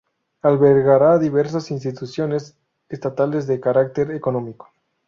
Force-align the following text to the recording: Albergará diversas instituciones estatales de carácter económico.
Albergará 0.41 1.19
diversas 1.19 1.69
instituciones 1.69 2.57
estatales 2.89 3.45
de 3.45 3.59
carácter 3.59 4.09
económico. 4.09 4.73